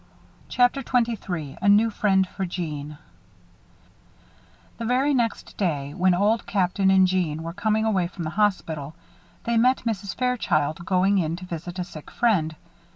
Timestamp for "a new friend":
1.61-2.27